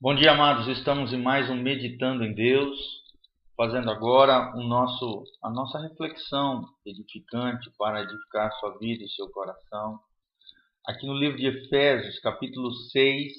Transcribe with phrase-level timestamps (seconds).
[0.00, 0.68] Bom dia, amados.
[0.68, 2.78] Estamos em mais um Meditando em Deus,
[3.56, 9.98] fazendo agora o nosso, a nossa reflexão edificante para edificar sua vida e seu coração.
[10.86, 13.32] Aqui no livro de Efésios, capítulo 6,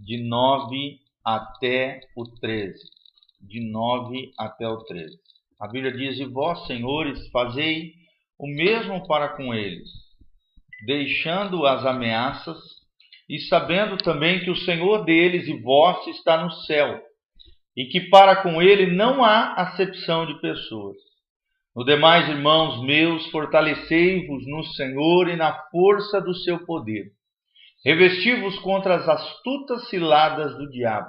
[0.00, 2.78] de 9 até o 13.
[3.40, 5.18] De 9 até o 13.
[5.58, 7.94] A Bíblia diz: E vós, senhores, fazei
[8.38, 9.88] o mesmo para com eles,
[10.84, 12.79] deixando as ameaças
[13.30, 17.00] e sabendo também que o Senhor deles e vosso está no céu,
[17.76, 20.96] e que para com ele não há acepção de pessoas.
[21.74, 27.12] No demais, irmãos meus, fortalecei-vos no Senhor e na força do seu poder.
[27.84, 31.08] Revesti-vos contra as astutas ciladas do diabo.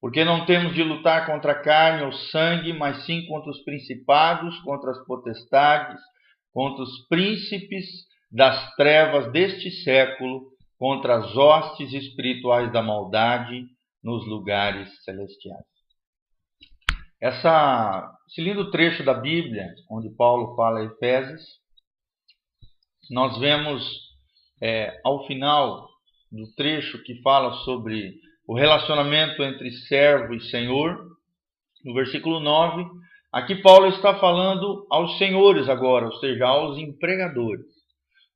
[0.00, 4.58] Porque não temos de lutar contra a carne ou sangue, mas sim contra os principados,
[4.62, 6.00] contra as potestades,
[6.52, 7.86] contra os príncipes
[8.32, 13.66] das trevas deste século, contra as hostes espirituais da maldade
[14.02, 15.66] nos lugares celestiais.
[17.20, 21.42] Essa, esse lindo trecho da Bíblia, onde Paulo fala Efésios,
[23.10, 23.86] nós vemos
[24.62, 25.86] é, ao final
[26.32, 28.14] do trecho que fala sobre
[28.48, 30.96] o relacionamento entre servo e senhor,
[31.84, 32.86] no versículo 9,
[33.30, 37.79] aqui Paulo está falando aos senhores agora, ou seja, aos empregadores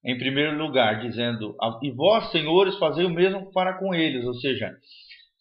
[0.05, 4.71] em primeiro lugar, dizendo: E vós, senhores, fazei o mesmo para com eles, ou seja,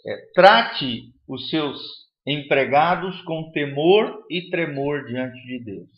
[0.05, 1.79] é, trate os seus
[2.25, 5.89] empregados com temor e tremor diante de Deus,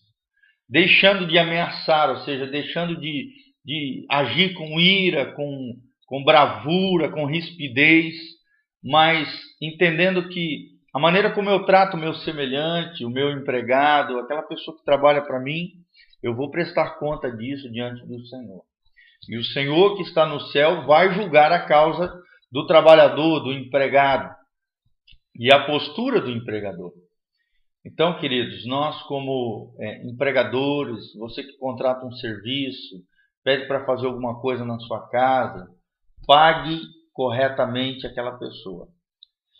[0.68, 3.30] deixando de ameaçar, ou seja, deixando de,
[3.64, 5.74] de agir com ira, com,
[6.08, 8.16] com bravura, com rispidez,
[8.84, 9.30] mas
[9.62, 14.78] entendendo que a maneira como eu trato o meu semelhante, o meu empregado, aquela pessoa
[14.78, 15.85] que trabalha para mim,
[16.26, 18.64] eu vou prestar conta disso diante do Senhor.
[19.30, 22.12] E o Senhor que está no céu vai julgar a causa
[22.52, 24.34] do trabalhador, do empregado
[25.36, 26.92] e a postura do empregador.
[27.86, 32.96] Então, queridos, nós como é, empregadores, você que contrata um serviço,
[33.44, 35.68] pede para fazer alguma coisa na sua casa,
[36.26, 36.82] pague
[37.14, 38.88] corretamente aquela pessoa.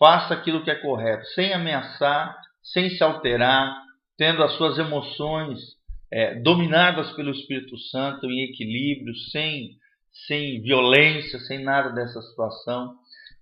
[0.00, 3.72] Faça aquilo que é correto, sem ameaçar, sem se alterar,
[4.18, 5.75] tendo as suas emoções
[6.10, 9.76] é, dominadas pelo Espírito Santo, em equilíbrio, sem,
[10.26, 12.94] sem violência, sem nada dessa situação.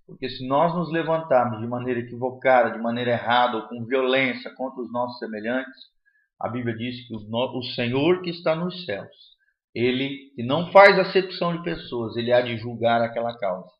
[0.07, 4.83] Porque se nós nos levantarmos de maneira equivocada, de maneira errada ou com violência contra
[4.83, 5.95] os nossos semelhantes,
[6.41, 9.35] a Bíblia diz que o, o Senhor que está nos céus,
[9.75, 13.71] ele que não faz acepção de pessoas, ele há de julgar aquela causa.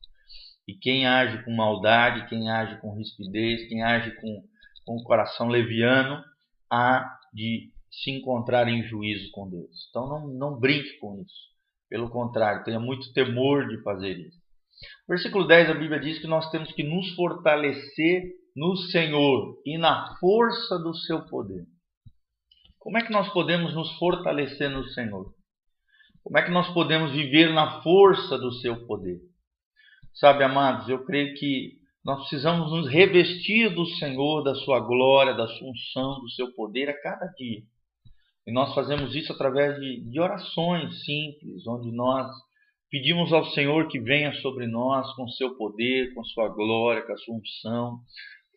[0.67, 4.43] E quem age com maldade, quem age com rispidez, quem age com,
[4.83, 6.23] com o coração leviano,
[6.71, 7.69] há de
[8.03, 9.87] se encontrar em juízo com Deus.
[9.89, 11.55] Então não, não brinque com isso.
[11.89, 14.37] Pelo contrário, tenha muito temor de fazer isso.
[15.07, 18.23] Versículo 10, a Bíblia diz que nós temos que nos fortalecer
[18.55, 21.65] no Senhor e na força do seu poder.
[22.79, 25.33] Como é que nós podemos nos fortalecer no Senhor?
[26.23, 29.19] Como é que nós podemos viver na força do seu poder?
[30.13, 31.73] Sabe, amados, eu creio que
[32.03, 36.89] nós precisamos nos revestir do Senhor, da sua glória, da sua unção, do seu poder
[36.89, 37.61] a cada dia.
[38.47, 42.29] E nós fazemos isso através de, de orações simples, onde nós
[42.91, 47.17] pedimos ao Senhor que venha sobre nós com seu poder, com sua glória, com a
[47.17, 47.99] sua unção,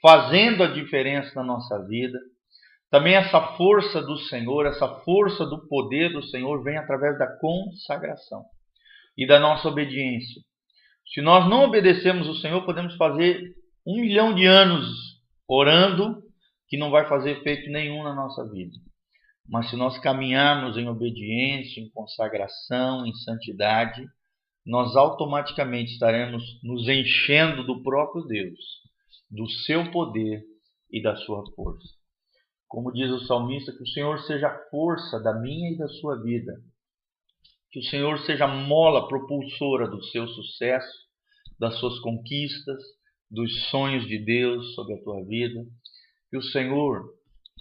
[0.03, 2.19] fazendo a diferença na nossa vida.
[2.91, 8.45] Também essa força do Senhor, essa força do poder do Senhor vem através da consagração
[9.17, 10.43] e da nossa obediência.
[11.13, 13.55] Se nós não obedecemos o Senhor, podemos fazer
[13.87, 14.87] um milhão de anos
[15.49, 16.23] orando
[16.69, 18.77] que não vai fazer efeito nenhum na nossa vida.
[19.49, 24.07] Mas se nós caminharmos em obediência, em consagração, em santidade,
[24.67, 28.59] nós automaticamente estaremos nos enchendo do próprio Deus,
[29.31, 30.43] do seu poder
[30.93, 31.89] e da sua força.
[32.69, 36.23] Como diz o salmista, que o Senhor seja a força da minha e da sua
[36.23, 36.53] vida.
[37.71, 41.09] Que o Senhor seja a mola propulsora do seu sucesso,
[41.59, 42.83] das suas conquistas,
[43.31, 45.65] dos sonhos de Deus sobre a tua vida.
[46.31, 47.18] Que o Senhor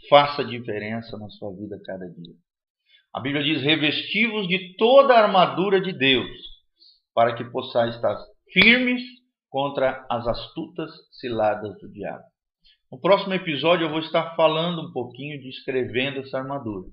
[0.09, 2.33] faça diferença na sua vida cada dia.
[3.13, 6.29] A Bíblia diz: revestivos de toda a armadura de Deus,
[7.13, 8.15] para que possais estar
[8.51, 9.01] firmes
[9.49, 12.23] contra as astutas ciladas do diabo.
[12.91, 16.87] No próximo episódio eu vou estar falando um pouquinho, descrevendo essa armadura.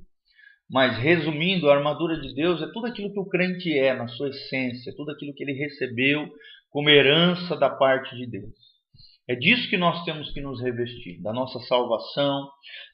[0.68, 4.30] Mas resumindo, a armadura de Deus é tudo aquilo que o crente é na sua
[4.30, 6.28] essência, tudo aquilo que ele recebeu
[6.70, 8.73] como herança da parte de Deus.
[9.28, 12.48] É disso que nós temos que nos revestir, da nossa salvação,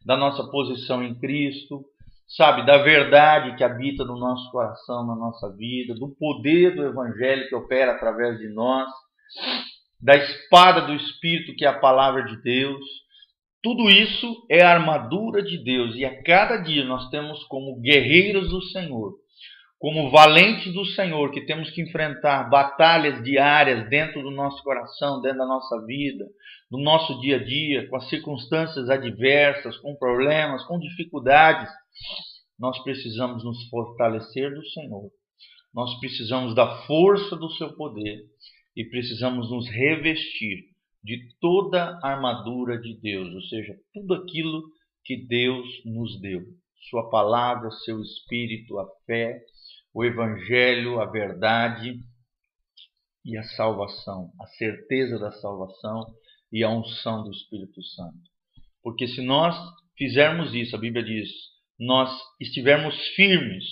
[0.06, 1.85] da nossa posição em Cristo,
[2.29, 7.49] sabe, da verdade que habita no nosso coração, na nossa vida, do poder do Evangelho
[7.49, 8.88] que opera através de nós.
[10.03, 12.81] da espada do Espírito, que é a palavra de Deus.
[13.62, 18.49] Tudo isso é a armadura de Deus e a cada dia nós temos como guerreiros
[18.49, 19.12] do Senhor,
[19.81, 25.38] como valentes do Senhor, que temos que enfrentar batalhas diárias dentro do nosso coração, dentro
[25.38, 26.27] da nossa vida,
[26.71, 31.67] no nosso dia a dia, com as circunstâncias adversas, com problemas, com dificuldades.
[32.59, 35.11] Nós precisamos nos fortalecer do Senhor.
[35.73, 38.19] Nós precisamos da força do seu poder
[38.77, 40.59] e precisamos nos revestir
[41.03, 44.62] de toda a armadura de Deus, ou seja, tudo aquilo
[45.06, 46.43] que Deus nos deu.
[46.91, 49.41] Sua palavra, seu espírito, a fé,
[49.92, 51.98] o evangelho, a verdade
[53.25, 56.06] e a salvação, a certeza da salvação
[56.52, 58.19] e a unção do Espírito Santo.
[58.82, 59.56] Porque se nós
[59.96, 61.28] fizermos isso, a Bíblia diz,
[61.78, 62.10] nós
[62.40, 63.64] estivermos firmes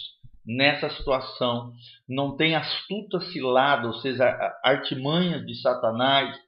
[0.44, 1.72] nessa situação,
[2.08, 4.24] não tem astuta cilada, ou seja,
[4.64, 6.38] artimanhas de Satanás,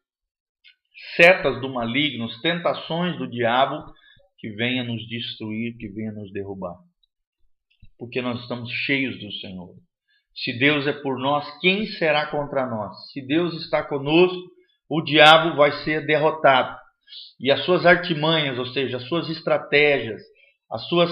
[1.17, 3.85] setas do maligno, tentações do diabo
[4.39, 6.77] que venha nos destruir, que venha nos derrubar.
[8.01, 9.73] Porque nós estamos cheios do Senhor.
[10.35, 13.13] Se Deus é por nós, quem será contra nós?
[13.13, 14.51] Se Deus está conosco,
[14.89, 16.77] o diabo vai ser derrotado.
[17.39, 20.21] E as suas artimanhas, ou seja, as suas estratégias,
[20.73, 21.11] as suas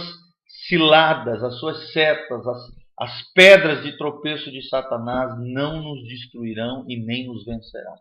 [0.67, 2.59] ciladas, as suas setas, as,
[2.99, 7.95] as pedras de tropeço de Satanás não nos destruirão e nem nos vencerão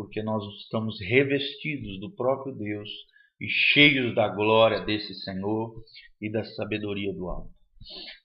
[0.00, 2.88] porque nós estamos revestidos do próprio Deus
[3.38, 5.74] e cheios da glória desse Senhor
[6.18, 7.59] e da sabedoria do alto.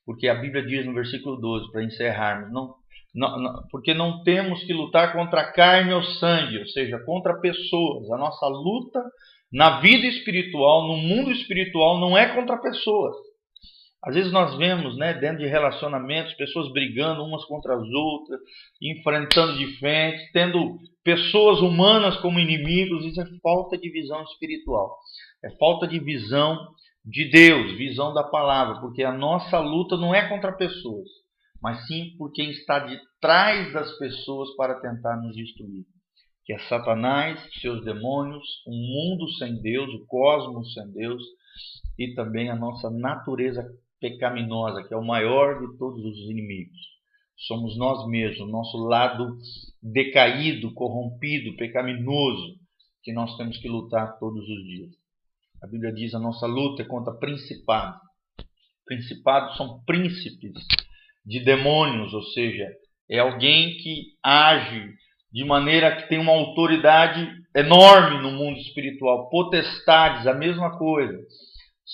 [0.06, 2.76] Porque a Bíblia diz no versículo 12, para encerrarmos, não,
[3.14, 8.12] não, não, porque não temos que lutar contra carne ou sangue, ou seja, contra pessoas.
[8.12, 9.02] A nossa luta
[9.52, 13.16] na vida espiritual, no mundo espiritual, não é contra pessoas.
[14.04, 18.40] Às vezes nós vemos, né, dentro de relacionamentos, pessoas brigando umas contra as outras,
[18.80, 23.04] enfrentando de frente, tendo pessoas humanas como inimigos.
[23.06, 24.96] Isso é falta de visão espiritual.
[25.44, 26.56] É falta de visão
[27.06, 31.08] de Deus, visão da palavra, porque a nossa luta não é contra pessoas,
[31.62, 35.86] mas sim por quem está de trás das pessoas para tentar nos destruir.
[36.44, 41.22] Que é Satanás, seus demônios, um mundo sem Deus, o cosmos sem Deus
[41.98, 43.64] e também a nossa natureza
[44.00, 46.96] pecaminosa, que é o maior de todos os inimigos.
[47.38, 49.38] Somos nós mesmos, nosso lado
[49.82, 52.56] decaído, corrompido, pecaminoso,
[53.04, 55.05] que nós temos que lutar todos os dias.
[55.66, 58.00] A Bíblia diz a nossa luta é contra principados.
[58.86, 60.52] Principados são príncipes
[61.26, 62.68] de demônios, ou seja,
[63.10, 64.94] é alguém que age
[65.34, 69.28] de maneira que tem uma autoridade enorme no mundo espiritual.
[69.32, 71.18] Potestades, a mesma coisa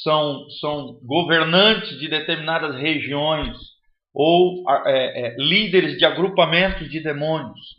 [0.03, 3.57] são, são governantes de determinadas regiões
[4.13, 7.77] ou é, é, líderes de agrupamentos de demônios.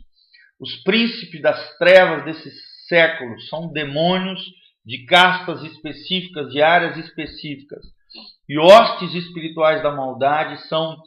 [0.59, 2.49] Os príncipes das trevas desse
[2.87, 4.41] século são demônios
[4.85, 7.83] de castas específicas, de áreas específicas.
[8.47, 10.97] E hostes espirituais da maldade são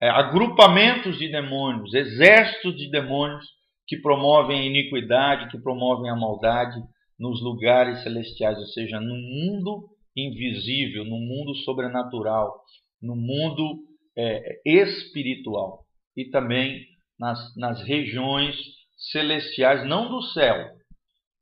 [0.00, 3.44] é, agrupamentos de demônios, exércitos de demônios
[3.86, 6.76] que promovem a iniquidade, que promovem a maldade
[7.18, 12.62] nos lugares celestiais, ou seja, no mundo invisível, no mundo sobrenatural,
[13.00, 13.78] no mundo
[14.16, 15.84] é, espiritual
[16.16, 16.84] e também
[17.18, 18.56] nas, nas regiões
[18.96, 20.75] celestiais, não do céu.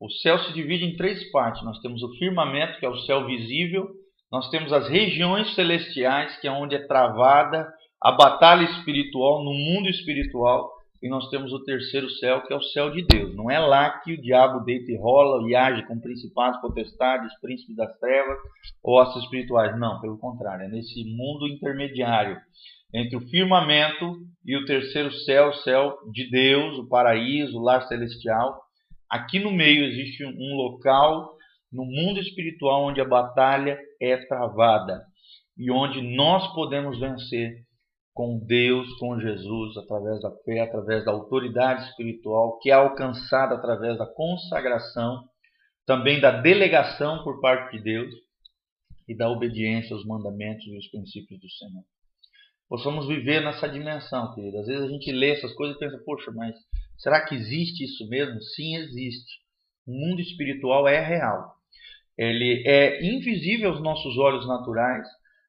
[0.05, 1.65] O céu se divide em três partes.
[1.65, 3.89] Nós temos o firmamento, que é o céu visível,
[4.31, 7.67] nós temos as regiões celestiais, que é onde é travada
[8.03, 10.71] a batalha espiritual no mundo espiritual,
[11.03, 13.35] e nós temos o terceiro céu, que é o céu de Deus.
[13.35, 17.75] Não é lá que o diabo deita e rola e age com principados, potestades, príncipes
[17.75, 18.37] das trevas
[18.83, 19.79] ou ossos espirituais.
[19.79, 22.39] Não, pelo contrário, é nesse mundo intermediário
[22.93, 27.87] entre o firmamento e o terceiro céu, o céu de Deus, o paraíso, o lar
[27.89, 28.64] celestial.
[29.15, 31.37] Aqui no meio existe um local
[31.73, 35.07] no mundo espiritual onde a batalha é travada
[35.57, 37.65] e onde nós podemos vencer
[38.13, 43.99] com Deus, com Jesus, através da fé, através da autoridade espiritual, que é alcançada através
[43.99, 45.23] da consagração,
[45.87, 48.13] também da delegação por parte de Deus
[49.07, 51.85] e da obediência aos mandamentos e aos princípios do Senhor.
[52.69, 54.59] Possamos viver nessa dimensão, querido.
[54.59, 56.57] Às vezes a gente lê essas coisas e pensa, poxa, mas
[56.99, 58.41] será que existe isso mesmo?
[58.41, 59.41] Sim, existe.
[59.87, 61.55] O mundo espiritual é real.
[62.17, 65.07] Ele é invisível aos nossos olhos naturais,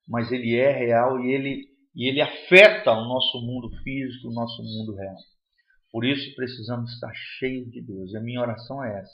[0.08, 4.62] mas ele é real e ele e ele afeta o nosso mundo físico, o nosso
[4.62, 5.16] mundo real.
[5.92, 8.12] Por isso precisamos estar cheios de Deus.
[8.12, 9.14] E a minha oração é essa: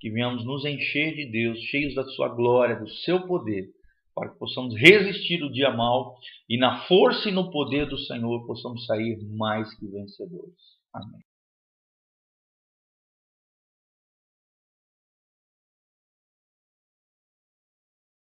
[0.00, 3.68] que venhamos nos encher de Deus, cheios da Sua glória, do Seu poder,
[4.14, 6.16] para que possamos resistir o dia mal
[6.48, 10.56] e na força e no poder do Senhor possamos sair mais que vencedores.
[10.94, 11.20] Amém.